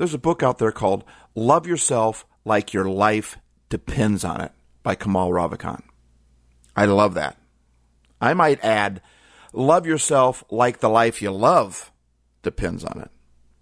[0.00, 1.04] There's a book out there called
[1.34, 3.36] Love Yourself Like Your Life
[3.68, 5.82] Depends on It by Kamal Ravikant.
[6.74, 7.36] I love that.
[8.18, 9.02] I might add,
[9.52, 11.92] love yourself like the life you love
[12.40, 13.10] depends on it,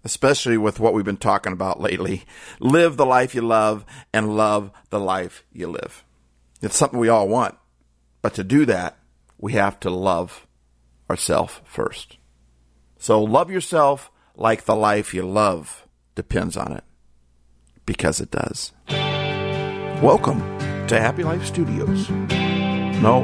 [0.05, 2.23] especially with what we've been talking about lately.
[2.61, 6.05] Live the life you love and love the life you live.
[6.61, 7.57] It's something we all want.
[8.21, 8.97] But to do that,
[9.37, 10.47] we have to love
[11.09, 12.17] ourselves first.
[12.97, 15.85] So love yourself like the life you love
[16.19, 16.83] depends on it.
[17.85, 18.73] Because it does.
[20.03, 20.39] Welcome
[20.89, 22.09] to Happy Life Studios.
[22.99, 23.21] No,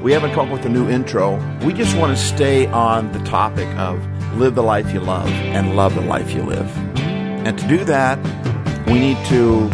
[0.00, 1.40] we haven't come up with a new intro.
[1.64, 3.98] We just want to stay on the topic of
[4.36, 6.70] live the life you love and love the life you live.
[7.46, 8.16] And to do that,
[8.86, 9.68] we need to,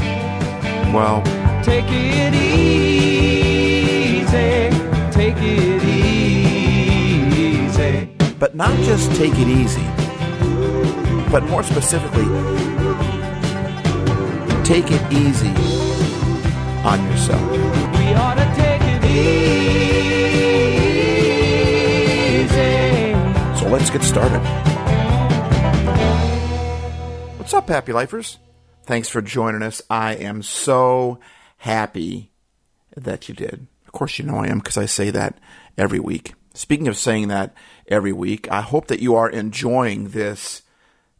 [0.96, 1.22] well,
[1.62, 3.50] Take it easy.
[5.10, 6.16] Take it easy.
[8.38, 9.84] but not just take it easy,
[11.36, 12.24] but more specifically,
[14.64, 15.52] take it easy
[16.82, 17.50] on yourself.
[17.50, 19.04] We ought to take it
[22.40, 23.60] easy.
[23.60, 24.40] So let's get started.
[27.36, 28.38] What's up, happy lifers?
[28.84, 29.82] Thanks for joining us.
[29.90, 31.20] I am so
[31.58, 32.30] happy
[32.96, 33.66] that you did.
[33.84, 35.38] Of course, you know I am because I say that
[35.76, 36.32] every week.
[36.54, 37.52] Speaking of saying that
[37.88, 40.62] every week, I hope that you are enjoying this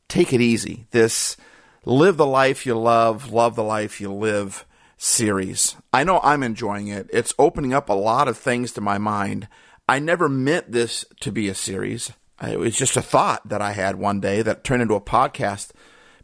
[0.09, 1.37] take it easy, this
[1.85, 5.77] live the life you love, love the life you live series.
[5.93, 7.09] I know I'm enjoying it.
[7.13, 9.49] It's opening up a lot of things to my mind.
[9.89, 12.13] I never meant this to be a series.
[12.43, 15.71] It was just a thought that I had one day that turned into a podcast.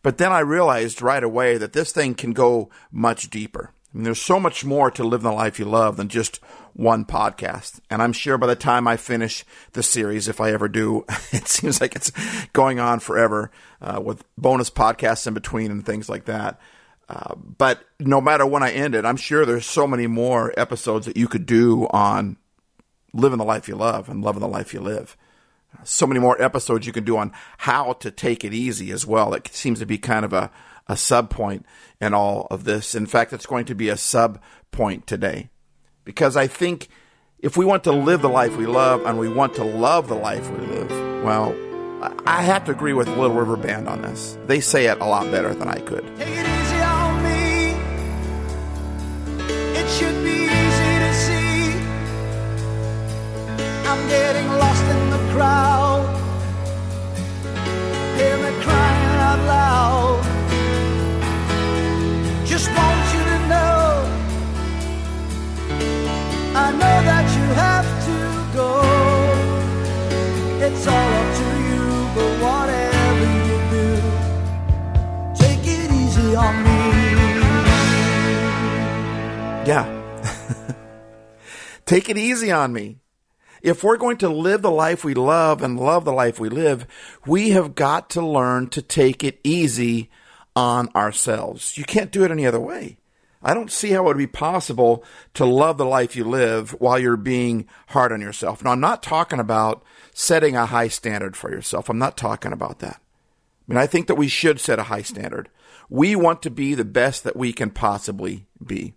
[0.03, 3.73] But then I realized right away that this thing can go much deeper.
[3.93, 6.41] I mean, there's so much more to live the life you love than just
[6.73, 7.81] one podcast.
[7.91, 11.47] And I'm sure by the time I finish the series, if I ever do, it
[11.47, 12.11] seems like it's
[12.53, 13.51] going on forever
[13.83, 16.59] uh, with bonus podcasts in between and things like that.
[17.09, 21.05] Uh, but no matter when I end it, I'm sure there's so many more episodes
[21.05, 22.39] that you could do on
[23.13, 25.17] living the life you love and loving the life you live.
[25.85, 29.35] So many more episodes you can do on how to take it easy as well.
[29.35, 30.51] It seems to be kind of a,
[30.89, 31.65] a sub point
[32.01, 32.95] in all of this.
[32.95, 35.51] In fact, it's going to be a sub point today
[36.05, 36.89] because I think
[37.39, 40.15] if we want to live the life we love and we want to love the
[40.15, 40.91] life we live,
[41.25, 41.55] well,
[42.27, 44.37] I- have to agree with Little River Band on this.
[44.47, 46.05] They say it a lot better than I could.
[81.93, 83.01] Take it easy on me.
[83.61, 86.87] If we're going to live the life we love and love the life we live,
[87.27, 90.09] we have got to learn to take it easy
[90.57, 91.77] on ourselves.
[91.77, 92.97] You can't do it any other way.
[93.43, 95.05] I don't see how it would be possible
[95.35, 98.65] to love the life you live while you're being hard on yourself.
[98.65, 101.91] Now, I'm not talking about setting a high standard for yourself.
[101.91, 103.03] I'm not talking about that.
[103.03, 105.51] I mean, I think that we should set a high standard.
[105.91, 108.95] We want to be the best that we can possibly be.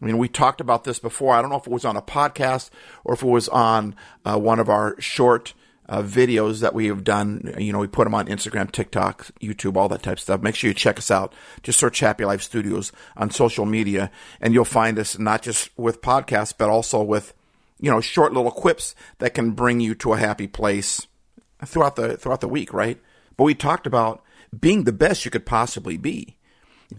[0.00, 1.34] I mean, we talked about this before.
[1.34, 2.70] I don't know if it was on a podcast
[3.04, 3.94] or if it was on
[4.24, 5.52] uh, one of our short
[5.90, 7.52] uh, videos that we have done.
[7.58, 10.40] You know, we put them on Instagram, TikTok, YouTube, all that type of stuff.
[10.40, 11.34] Make sure you check us out.
[11.62, 16.00] Just search Happy Life Studios on social media, and you'll find us not just with
[16.00, 17.34] podcasts, but also with
[17.78, 21.06] you know short little quips that can bring you to a happy place
[21.66, 22.98] throughout the throughout the week, right?
[23.36, 24.22] But we talked about
[24.58, 26.36] being the best you could possibly be.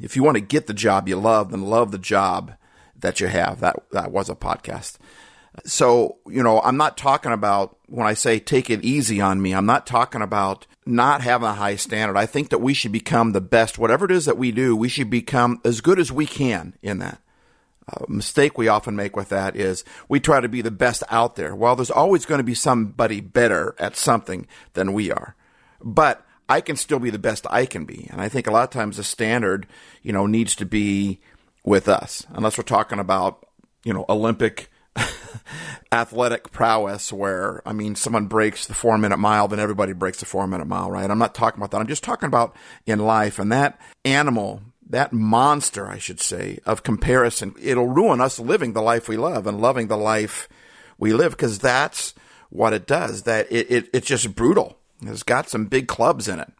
[0.01, 2.53] If you want to get the job you love, then love the job
[3.01, 3.59] that you have.
[3.59, 4.97] That that was a podcast.
[5.65, 9.51] So, you know, I'm not talking about when I say take it easy on me,
[9.51, 12.17] I'm not talking about not having a high standard.
[12.17, 14.87] I think that we should become the best, whatever it is that we do, we
[14.87, 17.19] should become as good as we can in that.
[17.89, 21.35] A mistake we often make with that is we try to be the best out
[21.35, 21.53] there.
[21.53, 25.35] Well, there's always going to be somebody better at something than we are.
[25.81, 28.07] But I can still be the best I can be.
[28.11, 29.67] And I think a lot of times the standard,
[30.01, 31.19] you know, needs to be
[31.63, 33.45] with us, unless we're talking about,
[33.83, 34.69] you know, Olympic
[35.91, 40.25] athletic prowess where, I mean, someone breaks the four minute mile, then everybody breaks the
[40.25, 41.09] four minute mile, right?
[41.09, 41.81] I'm not talking about that.
[41.81, 42.55] I'm just talking about
[42.85, 47.55] in life and that animal, that monster, I should say, of comparison.
[47.61, 50.49] It'll ruin us living the life we love and loving the life
[50.97, 52.13] we live because that's
[52.49, 53.23] what it does.
[53.23, 54.77] That it, it, it's just brutal.
[55.01, 56.51] It's got some big clubs in it.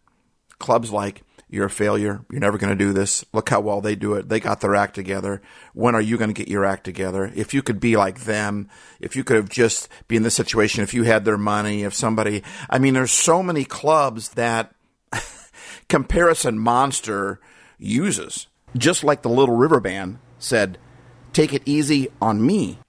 [0.59, 2.24] Clubs like You're a failure.
[2.31, 3.25] You're never going to do this.
[3.33, 4.30] Look how well they do it.
[4.30, 5.42] They got their act together.
[5.74, 7.30] When are you going to get your act together?
[7.36, 8.69] If you could be like them,
[9.01, 11.94] if you could have just be in this situation, if you had their money, if
[11.94, 14.74] somebody, I mean, there's so many clubs that
[15.89, 17.42] comparison monster
[17.77, 18.48] uses.
[18.77, 20.77] Just like the Little River Band said,
[21.33, 22.80] take it easy on me.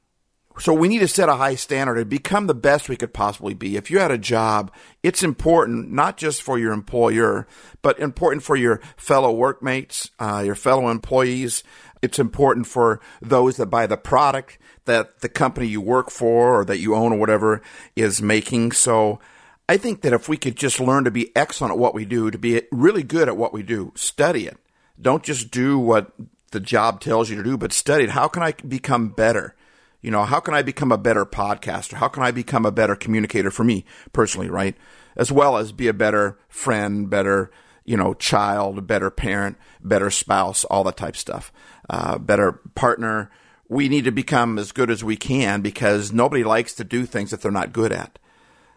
[0.58, 3.54] So we need to set a high standard and become the best we could possibly
[3.54, 3.76] be.
[3.76, 4.70] If you had a job,
[5.02, 7.46] it's important not just for your employer,
[7.80, 11.64] but important for your fellow workmates, uh, your fellow employees.
[12.02, 16.64] It's important for those that buy the product that the company you work for or
[16.64, 17.62] that you own or whatever
[17.96, 18.72] is making.
[18.72, 19.20] So
[19.68, 22.30] I think that if we could just learn to be excellent at what we do,
[22.30, 24.58] to be really good at what we do, study it.
[25.00, 26.12] Don't just do what
[26.50, 28.10] the job tells you to do, but study it.
[28.10, 29.54] How can I become better?
[30.02, 31.94] You know, how can I become a better podcaster?
[31.94, 34.76] How can I become a better communicator for me personally, right?
[35.16, 37.52] As well as be a better friend, better,
[37.84, 41.52] you know, child, better parent, better spouse, all that type stuff,
[41.88, 43.30] uh, better partner.
[43.68, 47.30] We need to become as good as we can because nobody likes to do things
[47.30, 48.18] that they're not good at.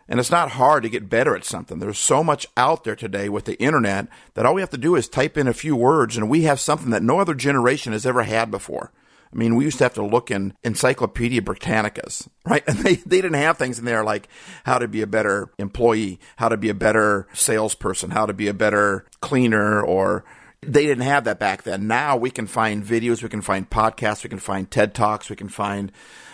[0.08, 1.80] And it's not hard to get better at something.
[1.80, 4.96] There's so much out there today with the internet that all we have to do
[4.96, 8.06] is type in a few words and we have something that no other generation has
[8.06, 8.92] ever had before.
[9.36, 12.64] I mean, we used to have to look in Encyclopedia Britannicas, right?
[12.68, 14.30] And they, they didn't have things in there like
[14.64, 18.48] how to be a better employee, how to be a better salesperson, how to be
[18.48, 20.24] a better cleaner, or
[20.62, 21.88] they didn't have that back then.
[21.88, 25.36] Now we can find videos, we can find podcasts, we can find TED Talks, we
[25.36, 25.92] can find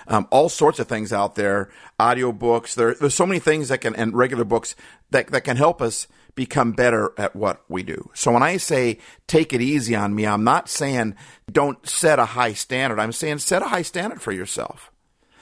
[0.07, 1.69] um, all sorts of things out there,
[1.99, 2.75] audiobooks.
[2.75, 4.75] There, there's so many things that can, and regular books
[5.09, 8.09] that, that can help us become better at what we do.
[8.13, 11.15] So when I say take it easy on me, I'm not saying
[11.51, 12.99] don't set a high standard.
[12.99, 14.91] I'm saying set a high standard for yourself.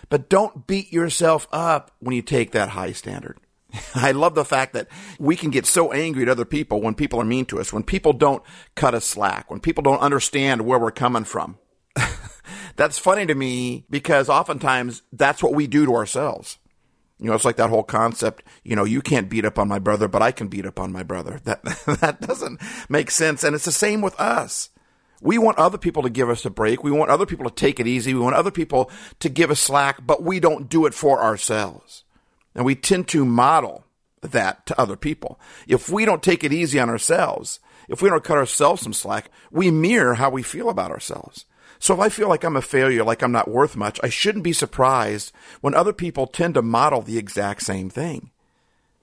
[0.10, 3.38] But don't beat yourself up when you take that high standard.
[3.96, 4.88] I love the fact that
[5.20, 7.84] we can get so angry at other people when people are mean to us, when
[7.84, 8.44] people don't
[8.76, 11.58] cut us slack, when people don't understand where we're coming from.
[12.76, 16.58] that's funny to me because oftentimes that's what we do to ourselves.
[17.20, 19.80] You know, it's like that whole concept, you know, you can't beat up on my
[19.80, 21.42] brother, but I can beat up on my brother.
[21.50, 21.64] That,
[22.00, 23.44] that doesn't make sense.
[23.44, 24.70] And it's the same with us.
[25.22, 26.84] We want other people to give us a break.
[26.84, 28.14] We want other people to take it easy.
[28.14, 28.90] We want other people
[29.20, 32.04] to give us slack, but we don't do it for ourselves.
[32.56, 33.86] And we tend to model
[34.22, 35.40] that to other people.
[35.68, 39.30] If we don't take it easy on ourselves, if we don't cut ourselves some slack,
[39.52, 41.46] we mirror how we feel about ourselves.
[41.80, 44.44] So if I feel like I'm a failure, like I'm not worth much, I shouldn't
[44.44, 45.32] be surprised
[45.62, 48.32] when other people tend to model the exact same thing.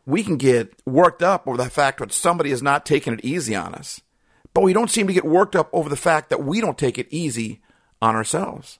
[0.05, 3.57] We can get worked up over the fact that somebody is not taking it easy
[3.57, 4.03] on us,
[4.53, 6.99] but we don't seem to get worked up over the fact that we don't take
[6.99, 7.63] it easy
[8.03, 8.79] on ourselves.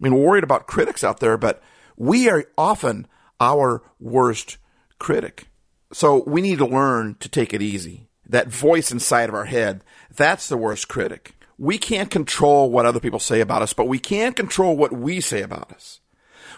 [0.00, 1.62] I mean, we're worried about critics out there, but
[1.96, 3.06] we are often
[3.40, 4.56] our worst
[4.98, 5.48] critic.
[5.92, 8.08] So we need to learn to take it easy.
[8.26, 9.84] That voice inside of our head,
[10.14, 13.98] that's the worst critic we can't control what other people say about us, but we
[13.98, 16.00] can control what we say about us.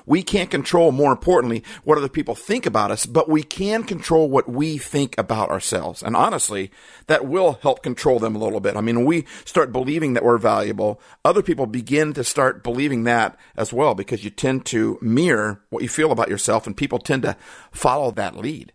[0.07, 4.29] We can't control, more importantly, what other people think about us, but we can control
[4.29, 6.03] what we think about ourselves.
[6.03, 6.71] And honestly,
[7.07, 8.77] that will help control them a little bit.
[8.77, 13.05] I mean, when we start believing that we're valuable, other people begin to start believing
[13.05, 16.99] that as well because you tend to mirror what you feel about yourself and people
[16.99, 17.37] tend to
[17.71, 18.73] follow that lead.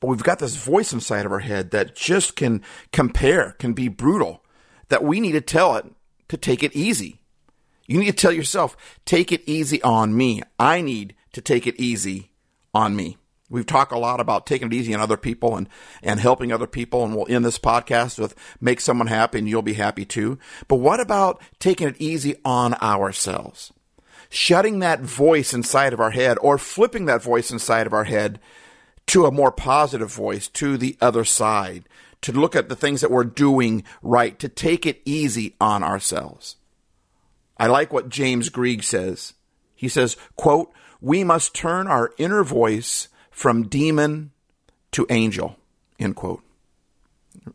[0.00, 3.88] But we've got this voice inside of our head that just can compare, can be
[3.88, 4.41] brutal
[4.92, 5.86] that we need to tell it
[6.28, 7.22] to take it easy.
[7.86, 8.76] You need to tell yourself,
[9.06, 10.42] take it easy on me.
[10.58, 12.30] I need to take it easy
[12.74, 13.16] on me.
[13.48, 15.66] We've talked a lot about taking it easy on other people and,
[16.02, 17.04] and helping other people.
[17.04, 20.38] And we'll end this podcast with make someone happy and you'll be happy too.
[20.68, 23.72] But what about taking it easy on ourselves?
[24.28, 28.40] Shutting that voice inside of our head or flipping that voice inside of our head
[29.06, 31.88] to a more positive voice to the other side
[32.22, 36.56] to look at the things that we're doing right, to take it easy on ourselves.
[37.58, 39.34] I like what James Greig says.
[39.74, 44.30] He says, quote, we must turn our inner voice from demon
[44.92, 45.56] to angel,
[45.98, 46.42] end quote.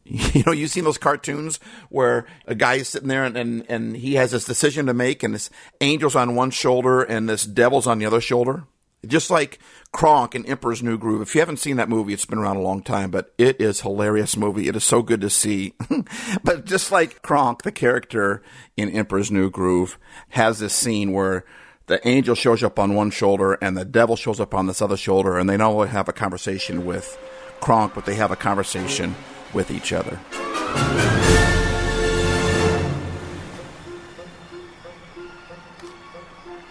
[0.03, 1.59] You know, you've seen those cartoons
[1.89, 5.23] where a guy is sitting there and, and, and he has this decision to make
[5.23, 8.63] and this angel's on one shoulder and this devil's on the other shoulder.
[9.05, 9.59] Just like
[9.91, 11.21] Kronk in Emperor's New Groove.
[11.21, 13.81] If you haven't seen that movie, it's been around a long time, but it is
[13.81, 14.67] hilarious movie.
[14.67, 15.73] It is so good to see.
[16.43, 18.41] but just like Kronk, the character
[18.75, 19.97] in Emperor's New Groove
[20.29, 21.45] has this scene where
[21.85, 24.97] the angel shows up on one shoulder and the devil shows up on this other
[24.97, 27.17] shoulder, and they not only have a conversation with
[27.61, 29.15] Kronk, but they have a conversation
[29.53, 30.19] with each other.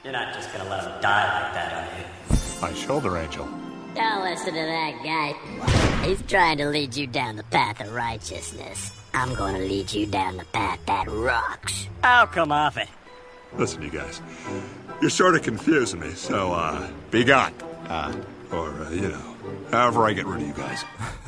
[0.06, 2.36] You're not just gonna let him die like that, are you?
[2.62, 3.44] My shoulder angel.
[3.96, 6.06] Don't listen to that guy.
[6.06, 8.92] He's trying to lead you down the path of righteousness.
[9.12, 11.88] I'm gonna lead you down the path that rocks.
[12.04, 12.88] I'll come off it.
[13.56, 14.22] Listen, you guys,
[15.00, 17.52] you're sort of confusing me, so, uh, be gone.
[17.88, 18.14] Uh,
[18.52, 19.34] or, uh, you know,
[19.72, 20.84] however I get rid of you guys.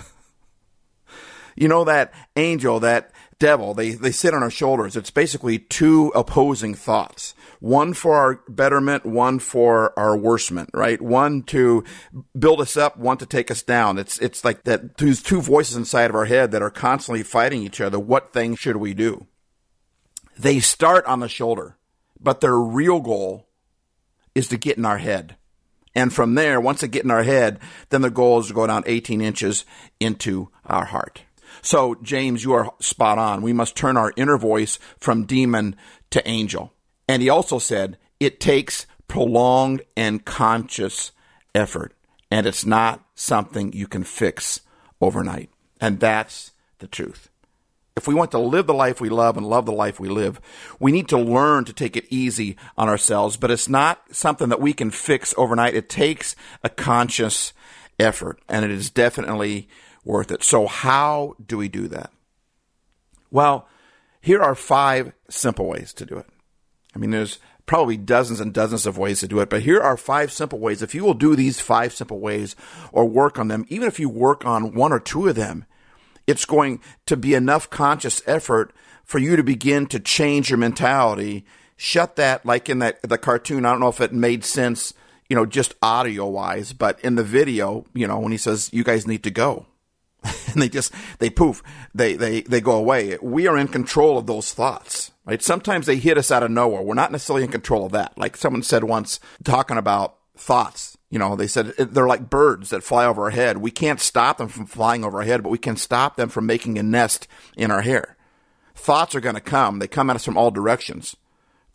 [1.58, 4.96] You know that angel, that devil, they, they sit on our shoulders.
[4.96, 7.34] It's basically two opposing thoughts.
[7.60, 11.00] One for our betterment, one for our worsement, right?
[11.00, 11.84] One to
[12.38, 13.98] build us up, one to take us down.
[13.98, 17.62] It's, it's like that, these two voices inside of our head that are constantly fighting
[17.62, 17.98] each other.
[17.98, 19.26] What thing should we do?
[20.38, 21.76] They start on the shoulder,
[22.20, 23.48] but their real goal
[24.34, 25.36] is to get in our head.
[25.94, 28.66] And from there, once they get in our head, then the goal is to go
[28.66, 29.64] down 18 inches
[29.98, 31.22] into our heart.
[31.62, 33.42] So, James, you are spot on.
[33.42, 35.76] We must turn our inner voice from demon
[36.10, 36.72] to angel.
[37.08, 41.12] And he also said it takes prolonged and conscious
[41.54, 41.94] effort,
[42.30, 44.60] and it's not something you can fix
[45.00, 45.50] overnight.
[45.80, 47.30] And that's the truth.
[47.96, 50.40] If we want to live the life we love and love the life we live,
[50.78, 54.60] we need to learn to take it easy on ourselves, but it's not something that
[54.60, 55.74] we can fix overnight.
[55.74, 57.52] It takes a conscious
[57.98, 59.68] effort, and it is definitely
[60.08, 60.42] worth it.
[60.42, 62.10] So, how do we do that?
[63.30, 63.68] Well,
[64.20, 66.26] here are five simple ways to do it.
[66.96, 69.96] I mean, there's probably dozens and dozens of ways to do it, but here are
[69.96, 70.82] five simple ways.
[70.82, 72.56] If you will do these five simple ways
[72.90, 75.66] or work on them, even if you work on one or two of them,
[76.26, 78.72] it's going to be enough conscious effort
[79.04, 81.44] for you to begin to change your mentality.
[81.76, 83.64] Shut that, like in that the cartoon.
[83.64, 84.94] I don't know if it made sense,
[85.28, 88.82] you know, just audio wise, but in the video, you know, when he says, "You
[88.82, 89.66] guys need to go,"
[90.58, 91.62] and they just they poof,
[91.94, 93.16] they they they go away.
[93.22, 95.42] We are in control of those thoughts, right?
[95.42, 96.82] Sometimes they hit us out of nowhere.
[96.82, 98.16] We're not necessarily in control of that.
[98.18, 100.96] Like someone said once, talking about thoughts.
[101.10, 103.58] You know, they said they're like birds that fly over our head.
[103.58, 106.44] We can't stop them from flying over our head, but we can stop them from
[106.46, 108.16] making a nest in our hair.
[108.74, 109.78] Thoughts are going to come.
[109.78, 111.16] They come at us from all directions.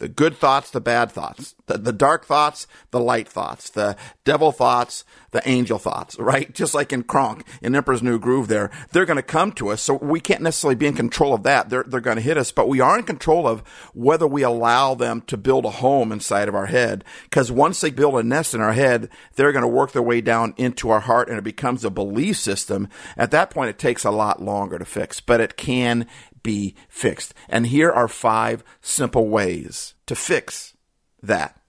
[0.04, 3.96] The good thoughts, the bad thoughts, the, the dark thoughts, the light thoughts, the
[4.26, 6.54] devil thoughts, the angel thoughts, right?
[6.54, 9.82] Just like in Kronk, in Emperor's New Groove there, they're going to come to us.
[9.82, 11.70] So we can't necessarily be in control of that.
[11.70, 13.62] They're, they're going to hit us, but we are in control of
[13.94, 17.06] whether we allow them to build a home inside of our head.
[17.32, 20.20] Cause once they build a nest in our head, they're going to work their way
[20.20, 22.90] down into our heart and it becomes a belief system.
[23.16, 26.08] At that point, it takes a lot longer to fix, but it can
[26.44, 27.34] be fixed.
[27.50, 30.76] And here are five simple ways to fix
[31.22, 31.60] that,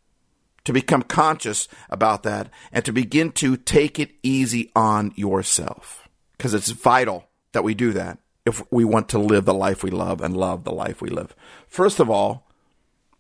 [0.64, 6.08] to become conscious about that, and to begin to take it easy on yourself.
[6.36, 9.90] Because it's vital that we do that if we want to live the life we
[9.90, 11.34] love and love the life we live.
[11.66, 12.46] First of all,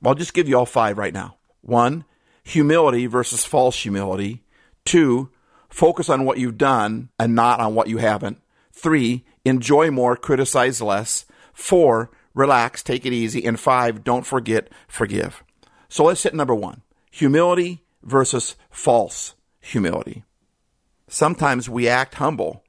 [0.04, 1.36] I'll just give you all five right now.
[1.62, 2.04] One,
[2.42, 4.42] humility versus false humility.
[4.84, 5.30] Two,
[5.70, 8.38] focus on what you've done and not on what you haven't.
[8.72, 11.24] Three, enjoy more, criticize less.
[11.54, 13.44] Four, relax, take it easy.
[13.46, 15.42] And five, don't forget, forgive.
[15.88, 20.24] So let's hit number one humility versus false humility.
[21.06, 22.64] Sometimes we act humble,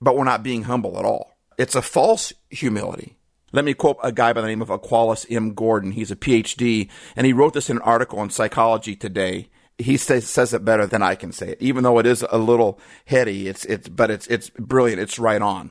[0.00, 1.36] but we're not being humble at all.
[1.56, 3.16] It's a false humility.
[3.52, 5.54] Let me quote a guy by the name of Aqualis M.
[5.54, 5.92] Gordon.
[5.92, 9.48] He's a PhD, and he wrote this in an article in Psychology Today.
[9.78, 12.38] He says, says it better than I can say it, even though it is a
[12.38, 13.48] little heady.
[13.48, 15.00] It's it's but it's it's brilliant.
[15.00, 15.70] It's right on.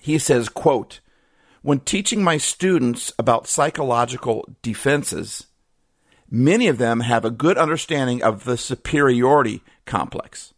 [0.00, 1.00] He says, "quote
[1.62, 5.46] When teaching my students about psychological defenses,
[6.28, 10.52] many of them have a good understanding of the superiority complex.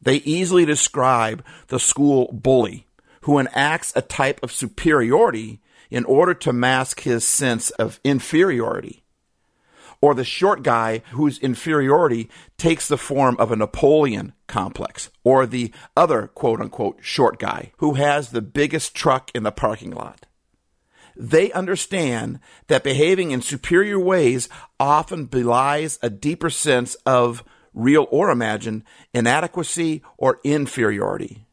[0.00, 2.86] They easily describe the school bully
[3.22, 5.60] who enacts a type of superiority
[5.90, 9.02] in order to mask his sense of inferiority.
[10.00, 15.10] Or the short guy whose inferiority takes the form of a Napoleon complex.
[15.24, 19.90] Or the other quote unquote short guy who has the biggest truck in the parking
[19.90, 20.26] lot.
[21.16, 22.38] They understand
[22.68, 27.42] that behaving in superior ways often belies a deeper sense of
[27.74, 31.46] real or imagined inadequacy or inferiority.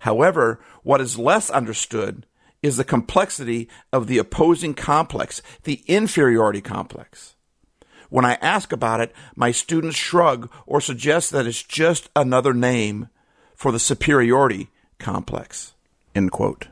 [0.00, 2.24] However, what is less understood
[2.62, 7.34] is the complexity of the opposing complex, the inferiority complex.
[8.10, 13.08] When I ask about it, my students shrug or suggest that it's just another name
[13.54, 15.72] for the superiority complex.
[16.14, 16.68] End quote.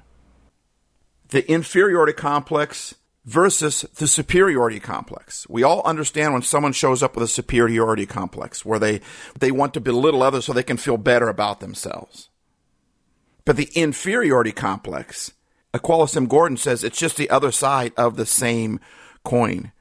[1.30, 5.46] The inferiority complex versus the superiority complex.
[5.48, 9.00] We all understand when someone shows up with a superiority complex where they,
[9.38, 12.30] they want to belittle others so they can feel better about themselves.
[13.44, 15.32] But the inferiority complex,
[15.74, 16.26] Aqualis M.
[16.26, 18.80] Gordon says it's just the other side of the same
[19.24, 19.72] coin.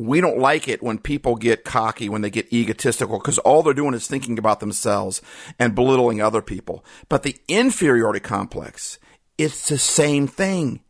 [0.00, 3.74] We don't like it when people get cocky, when they get egotistical, because all they're
[3.74, 5.20] doing is thinking about themselves
[5.58, 6.82] and belittling other people.
[7.10, 8.98] But the inferiority complex
[9.36, 10.80] It's the same thing.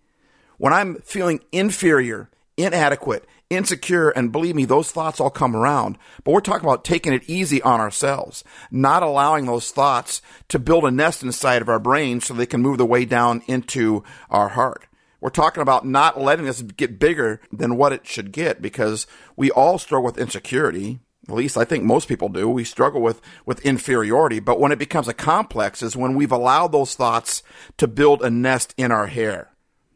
[0.59, 5.99] When I'm feeling inferior, inadequate, insecure, and believe me, those thoughts all come around.
[6.23, 10.85] But we're talking about taking it easy on ourselves, not allowing those thoughts to build
[10.85, 14.50] a nest inside of our brain so they can move their way down into our
[14.50, 14.87] heart.
[15.21, 19.50] We're talking about not letting this get bigger than what it should get because we
[19.50, 21.00] all struggle with insecurity.
[21.29, 22.49] At least I think most people do.
[22.49, 24.41] We struggle with, with inferiority.
[24.41, 27.43] But when it becomes a complex is when we've allowed those thoughts
[27.77, 29.50] to build a nest in our hair.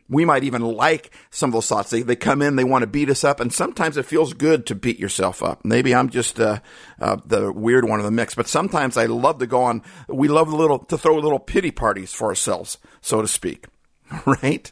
[0.07, 1.89] We might even like some of those thoughts.
[1.89, 4.67] They, they come in, they want to beat us up, and sometimes it feels good
[4.67, 5.65] to beat yourself up.
[5.65, 6.61] Maybe I'm just uh,
[7.01, 9.83] uh, the weird one of the mix, but sometimes I love to go on.
[10.07, 13.65] We love little to throw little pity parties for ourselves, so to speak,
[14.27, 14.71] right?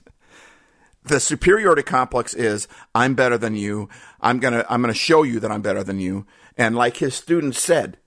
[1.04, 3.88] The superiority complex is I'm better than you.
[4.21, 6.26] I'm gonna I'm gonna show you that I'm better than you.
[6.56, 7.99] And like his students said,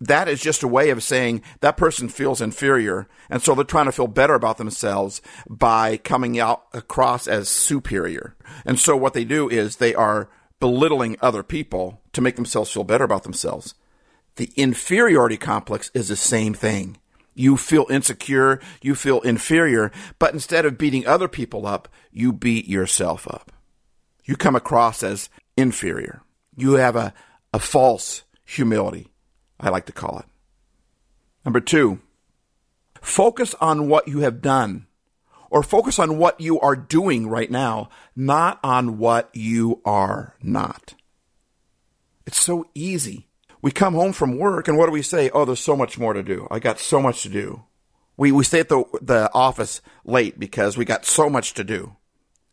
[0.00, 3.86] that is just a way of saying that person feels inferior, and so they're trying
[3.86, 8.36] to feel better about themselves by coming out across as superior.
[8.64, 12.84] And so what they do is they are belittling other people to make themselves feel
[12.84, 13.74] better about themselves.
[14.36, 16.98] The inferiority complex is the same thing.
[17.34, 22.68] You feel insecure, you feel inferior, but instead of beating other people up, you beat
[22.68, 23.52] yourself up.
[24.24, 26.22] You come across as inferior.
[26.56, 27.14] You have a,
[27.52, 29.08] a false humility,
[29.58, 30.26] I like to call it.
[31.44, 32.00] Number two,
[33.00, 34.86] focus on what you have done
[35.50, 40.94] or focus on what you are doing right now, not on what you are not.
[42.26, 43.28] It's so easy.
[43.62, 45.30] We come home from work and what do we say?
[45.30, 46.48] Oh, there's so much more to do.
[46.50, 47.62] I got so much to do.
[48.16, 51.96] We, we stay at the, the office late because we got so much to do.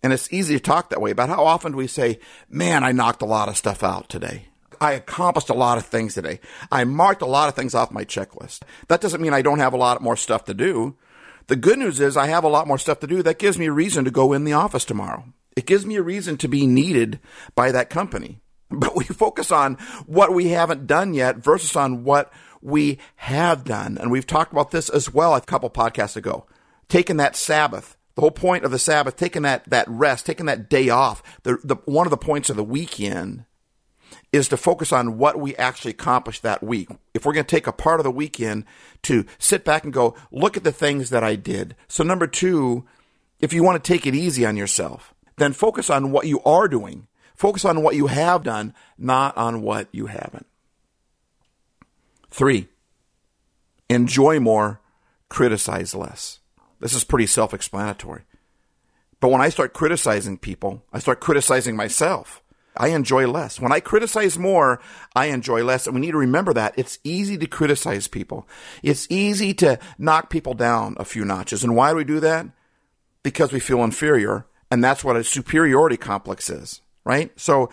[0.02, 2.92] And it's easy to talk that way about how often do we say, man, I
[2.92, 4.46] knocked a lot of stuff out today.
[4.80, 6.40] I accomplished a lot of things today.
[6.72, 8.62] I marked a lot of things off my checklist.
[8.88, 10.96] That doesn't mean I don't have a lot more stuff to do.
[11.48, 13.24] The good news is I have a lot more stuff to do.
[13.24, 15.26] That gives me a reason to go in the office tomorrow.
[15.56, 17.20] It gives me a reason to be needed
[17.56, 18.40] by that company.
[18.80, 23.98] But we focus on what we haven't done yet versus on what we have done.
[23.98, 26.46] And we've talked about this as well a couple podcasts ago.
[26.88, 30.70] Taking that Sabbath, the whole point of the Sabbath, taking that, that rest, taking that
[30.70, 33.46] day off, the, the, one of the points of the weekend
[34.32, 36.90] is to focus on what we actually accomplished that week.
[37.14, 38.66] If we're going to take a part of the weekend
[39.04, 41.76] to sit back and go, look at the things that I did.
[41.88, 42.86] So number two,
[43.40, 46.68] if you want to take it easy on yourself, then focus on what you are
[46.68, 47.08] doing.
[47.40, 50.46] Focus on what you have done, not on what you haven't.
[52.30, 52.68] Three,
[53.90, 54.82] enjoy more,
[55.30, 56.40] criticize less.
[56.82, 58.24] This is pretty self explanatory.
[59.22, 62.44] But when I start criticizing people, I start criticizing myself.
[62.76, 63.58] I enjoy less.
[63.58, 64.82] When I criticize more,
[65.16, 65.88] I enjoy less.
[65.88, 66.74] And we need to remember that.
[66.76, 68.50] It's easy to criticize people.
[68.84, 71.64] It's easy to knock people down a few notches.
[71.64, 72.48] And why do we do that?
[73.24, 74.46] Because we feel inferior.
[74.70, 77.38] And that's what a superiority complex is, right?
[77.40, 77.70] So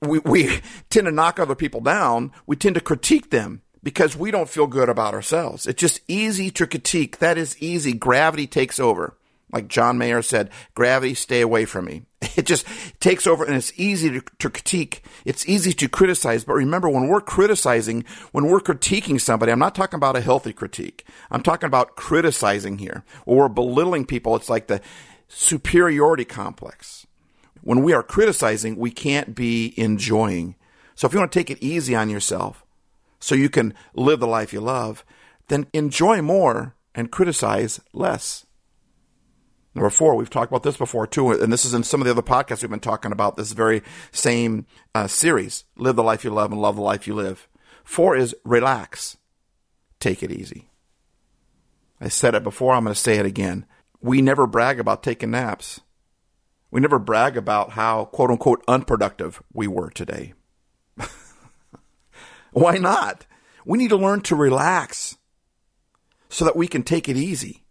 [0.00, 2.32] we, we tend to knock other people down.
[2.46, 5.66] We tend to critique them because we don't feel good about ourselves.
[5.66, 7.18] It's just easy to critique.
[7.18, 7.92] That is easy.
[7.92, 9.16] Gravity takes over.
[9.52, 12.02] Like John Mayer said, gravity, stay away from me.
[12.36, 12.64] It just
[13.00, 15.04] takes over and it's easy to, to, critique.
[15.24, 16.44] It's easy to criticize.
[16.44, 20.52] But remember, when we're criticizing, when we're critiquing somebody, I'm not talking about a healthy
[20.52, 21.04] critique.
[21.30, 23.04] I'm talking about criticizing here.
[23.26, 24.36] Or belittling people.
[24.36, 24.80] It's like the
[25.28, 27.06] superiority complex.
[27.62, 30.56] When we are criticizing, we can't be enjoying.
[30.94, 32.64] So if you want to take it easy on yourself
[33.18, 35.04] so you can live the life you love,
[35.48, 38.46] then enjoy more and criticize less.
[39.74, 42.10] Number four, we've talked about this before too, and this is in some of the
[42.10, 46.30] other podcasts we've been talking about this very same uh, series Live the life you
[46.30, 47.48] love and love the life you live.
[47.84, 49.16] Four is relax,
[50.00, 50.70] take it easy.
[52.00, 53.66] I said it before, I'm going to say it again.
[54.00, 55.80] We never brag about taking naps.
[56.70, 60.34] We never brag about how quote unquote unproductive we were today.
[62.52, 63.26] Why not?
[63.64, 65.16] We need to learn to relax
[66.28, 67.64] so that we can take it easy.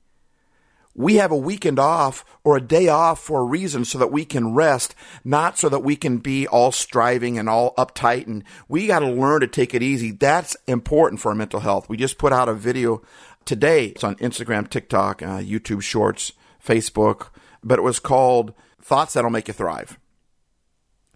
[0.96, 4.26] We have a weekend off or a day off for a reason so that we
[4.26, 8.28] can rest, not so that we can be all striving and all uptight.
[8.28, 10.12] And we got to learn to take it easy.
[10.12, 11.88] That's important for our mental health.
[11.88, 13.02] We just put out a video
[13.46, 13.88] today.
[13.88, 17.30] It's on Instagram, TikTok, uh, YouTube Shorts, Facebook,
[17.64, 20.00] but it was called Thoughts That'll Make You Thrive.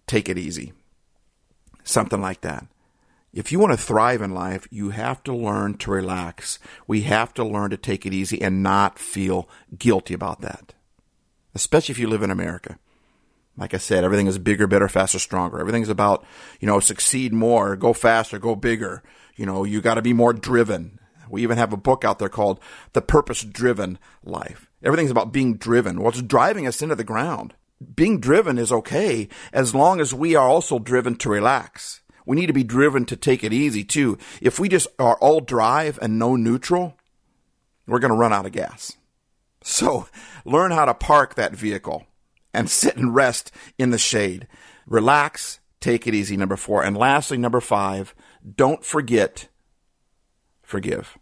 [0.06, 0.72] Take it easy.
[1.82, 2.66] Something like that.
[3.32, 6.60] If you want to thrive in life, you have to learn to relax.
[6.86, 10.72] We have to learn to take it easy and not feel guilty about that.
[11.52, 12.78] Especially if you live in America.
[13.56, 15.60] Like I said, everything is bigger, better, faster, stronger.
[15.60, 16.24] Everything's about,
[16.60, 19.02] you know, succeed more, go faster, go bigger.
[19.36, 20.98] You know, you got to be more driven.
[21.28, 22.60] We even have a book out there called
[22.92, 24.70] The Purpose Driven Life.
[24.84, 26.00] Everything's about being driven.
[26.02, 27.54] What's driving us into the ground?
[27.96, 32.02] Being driven is okay as long as we are also driven to relax.
[32.26, 34.18] We need to be driven to take it easy too.
[34.40, 36.96] If we just are all drive and no neutral,
[37.86, 38.96] we're going to run out of gas.
[39.62, 40.06] So
[40.44, 42.06] learn how to park that vehicle
[42.52, 44.46] and sit and rest in the shade.
[44.86, 46.84] Relax, take it easy, number four.
[46.84, 48.14] And lastly, number five,
[48.56, 49.48] don't forget,
[50.62, 51.18] forgive.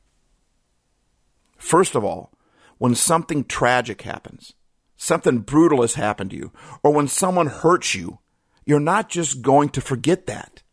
[1.57, 2.33] First of all,
[2.83, 4.55] when something tragic happens,
[4.97, 6.51] something brutal has happened to you,
[6.83, 8.19] or when someone hurts you,
[8.67, 10.65] you're not just going to forget that.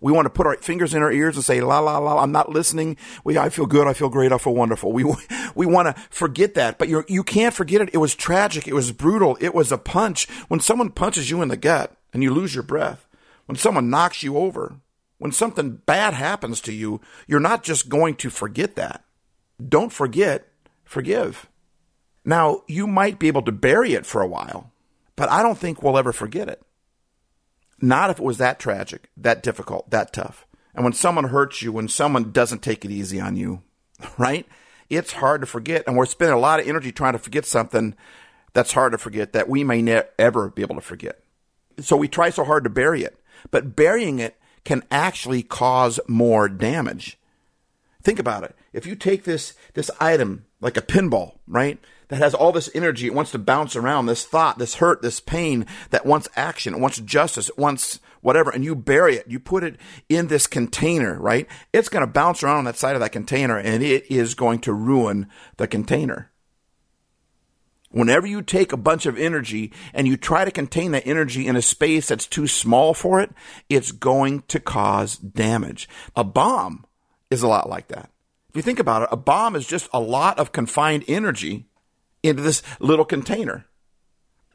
[0.00, 2.32] We want to put our fingers in our ears and say, la, la, la, I'm
[2.32, 2.96] not listening.
[3.24, 3.86] We, I feel good.
[3.86, 4.32] I feel great.
[4.32, 4.90] I feel wonderful.
[4.90, 5.04] We,
[5.54, 7.90] we want to forget that, but you're, you can't forget it.
[7.92, 8.66] It was tragic.
[8.66, 9.36] It was brutal.
[9.38, 10.26] It was a punch.
[10.48, 13.06] When someone punches you in the gut and you lose your breath,
[13.44, 14.76] when someone knocks you over,
[15.18, 19.04] when something bad happens to you, you're not just going to forget that.
[19.68, 20.48] Don't forget,
[20.84, 21.48] forgive.
[22.24, 24.72] Now, you might be able to bury it for a while,
[25.16, 26.62] but I don't think we'll ever forget it.
[27.80, 30.46] Not if it was that tragic, that difficult, that tough.
[30.74, 33.62] And when someone hurts you, when someone doesn't take it easy on you,
[34.18, 34.46] right?
[34.90, 35.84] It's hard to forget.
[35.86, 37.94] And we're spending a lot of energy trying to forget something
[38.52, 41.20] that's hard to forget that we may never be able to forget.
[41.80, 43.20] So we try so hard to bury it.
[43.50, 47.18] But burying it can actually cause more damage.
[48.02, 48.56] Think about it.
[48.72, 51.78] If you take this, this item like a pinball, right?
[52.08, 53.06] That has all this energy.
[53.06, 56.74] It wants to bounce around this thought, this hurt, this pain that wants action.
[56.74, 57.50] It wants justice.
[57.50, 58.50] It wants whatever.
[58.50, 59.26] And you bury it.
[59.28, 59.76] You put it
[60.08, 61.46] in this container, right?
[61.74, 64.60] It's going to bounce around on that side of that container and it is going
[64.60, 66.30] to ruin the container.
[67.90, 71.56] Whenever you take a bunch of energy and you try to contain that energy in
[71.56, 73.30] a space that's too small for it,
[73.68, 75.88] it's going to cause damage.
[76.16, 76.86] A bomb
[77.30, 78.10] is a lot like that.
[78.54, 81.66] If you think about it, a bomb is just a lot of confined energy
[82.22, 83.66] into this little container.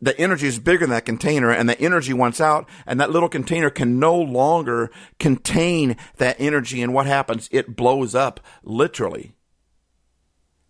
[0.01, 3.27] The energy is bigger than that container and the energy wants out and that little
[3.27, 6.81] container can no longer contain that energy.
[6.81, 7.49] And what happens?
[7.51, 9.33] It blows up literally.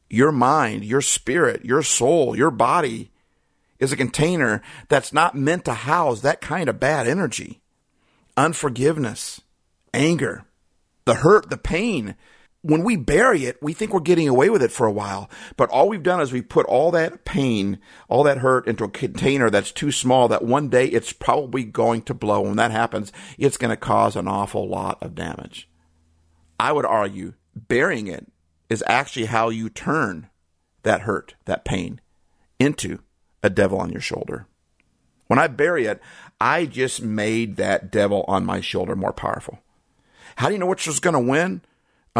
[0.10, 3.12] Your mind, your spirit, your soul, your body
[3.78, 7.62] is a container that's not meant to house that kind of bad energy.
[8.36, 9.42] Unforgiveness,
[9.94, 10.46] anger,
[11.06, 12.15] the hurt, the pain.
[12.62, 15.30] When we bury it, we think we're getting away with it for a while.
[15.56, 18.89] But all we've done is we put all that pain, all that hurt into a
[18.89, 22.41] container that's too small that one day it's probably going to blow.
[22.41, 25.69] When that happens, it's going to cause an awful lot of damage.
[26.60, 28.28] I would argue burying it
[28.69, 30.30] is actually how you turn
[30.84, 32.02] that hurt, that pain,
[32.60, 33.00] into
[33.41, 34.48] a devil on your shoulder.
[35.28, 36.02] When I bury it,
[36.41, 39.60] I just made that devil on my shoulder more powerful.
[40.38, 41.62] How do you know which is going to win?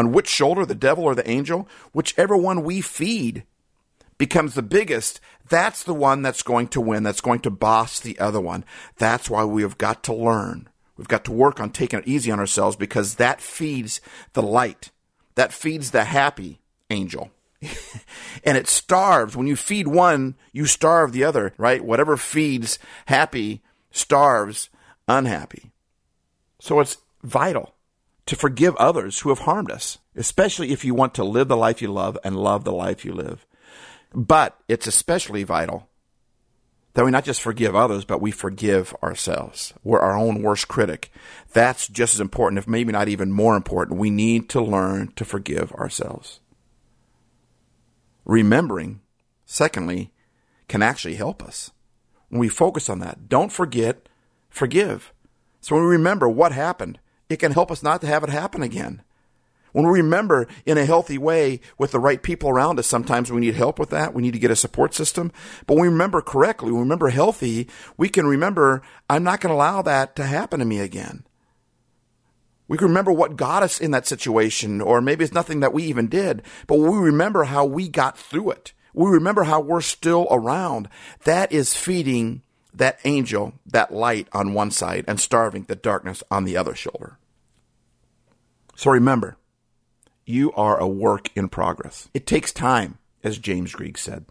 [0.00, 1.68] On which shoulder, the devil or the angel?
[1.92, 3.44] Whichever one we feed
[4.16, 8.18] becomes the biggest, that's the one that's going to win, that's going to boss the
[8.18, 8.64] other one.
[8.96, 10.70] That's why we have got to learn.
[10.96, 14.00] We've got to work on taking it easy on ourselves because that feeds
[14.32, 14.90] the light
[15.34, 17.30] that feeds the happy angel.
[18.42, 19.36] and it starves.
[19.36, 21.84] When you feed one, you starve the other, right?
[21.84, 23.60] Whatever feeds happy
[23.90, 24.70] starves
[25.06, 25.72] unhappy.
[26.58, 27.74] So it's vital
[28.26, 31.82] to forgive others who have harmed us, especially if you want to live the life
[31.82, 33.46] you love and love the life you live.
[34.14, 35.88] But it's especially vital
[36.94, 39.72] that we not just forgive others, but we forgive ourselves.
[39.84, 41.12] We're our own worst critic.
[41.52, 43.98] That's just as important, if maybe not even more important.
[43.98, 46.40] We need to learn to forgive ourselves.
[48.24, 49.00] Remembering,
[49.44, 50.12] secondly,
[50.68, 51.70] can actually help us.
[52.28, 54.08] When we focus on that, don't forget,
[54.48, 55.12] forgive.
[55.60, 56.98] So when we remember what happened,
[57.30, 59.02] it can help us not to have it happen again.
[59.72, 63.40] When we remember in a healthy way with the right people around us, sometimes we
[63.40, 64.12] need help with that.
[64.12, 65.30] We need to get a support system.
[65.66, 69.50] But when we remember correctly, when we remember healthy, we can remember, I'm not going
[69.50, 71.24] to allow that to happen to me again.
[72.66, 75.84] We can remember what got us in that situation, or maybe it's nothing that we
[75.84, 78.72] even did, but we remember how we got through it.
[78.92, 80.88] We remember how we're still around.
[81.24, 82.42] That is feeding
[82.74, 87.18] that angel, that light on one side, and starving the darkness on the other shoulder.
[88.80, 89.36] So remember,
[90.24, 92.08] you are a work in progress.
[92.14, 94.24] It takes time, as James Griggs said.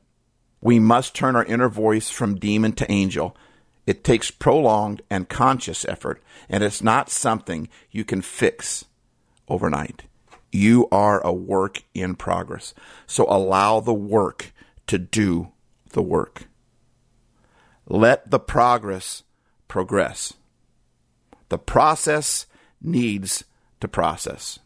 [0.59, 3.37] We must turn our inner voice from demon to angel.
[3.85, 8.85] It takes prolonged and conscious effort, and it's not something you can fix
[9.47, 10.05] overnight.
[10.51, 12.73] You are a work in progress.
[13.05, 14.51] So allow the work
[14.87, 15.51] to do
[15.91, 16.45] the work.
[17.85, 19.21] Let the progress
[19.67, 20.33] progress.
[21.49, 22.47] The process
[22.81, 23.43] needs
[23.79, 24.59] to process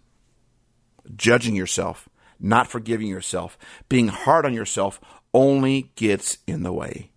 [1.15, 3.58] judging yourself, not forgiving yourself,
[3.89, 4.99] being hard on yourself
[5.34, 7.12] only gets in the way.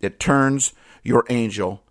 [0.00, 1.82] It turns your angel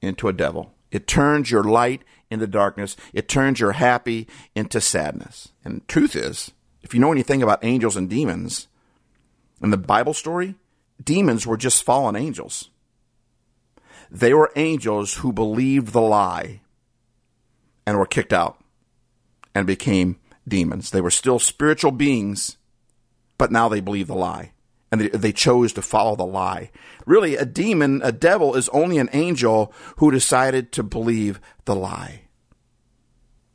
[0.00, 0.72] into a devil.
[0.90, 2.96] It turns your light into darkness.
[3.12, 5.48] It turns your happy into sadness.
[5.64, 8.68] And truth is, if you know anything about angels and demons,
[9.60, 10.54] in the Bible story,
[11.02, 12.70] demons were just fallen angels.
[14.10, 16.60] They were angels who believed the lie
[17.84, 18.62] and were kicked out
[19.58, 20.16] and became
[20.46, 20.90] demons.
[20.90, 22.58] They were still spiritual beings,
[23.38, 24.52] but now they believe the lie.
[24.92, 26.70] And they, they chose to follow the lie.
[27.06, 32.22] Really, a demon, a devil, is only an angel who decided to believe the lie.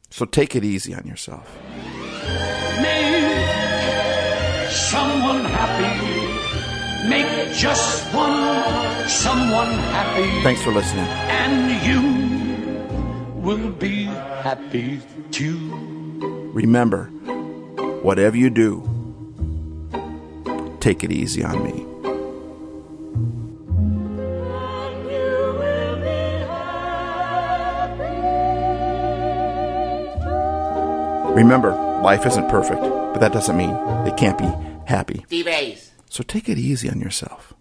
[0.09, 1.57] So take it easy on yourself.
[2.81, 7.07] Make someone happy.
[7.07, 10.43] Make just one someone happy.
[10.43, 11.05] Thanks for listening.
[11.05, 14.99] And you will be happy
[15.31, 15.92] too.
[16.53, 17.05] Remember,
[18.03, 18.81] whatever you do,
[20.79, 21.85] take it easy on me.
[31.33, 31.71] Remember,
[32.03, 33.71] life isn't perfect, but that doesn't mean
[34.05, 34.51] it can't be
[34.85, 35.25] happy.
[36.09, 37.52] So take it easy on yourself.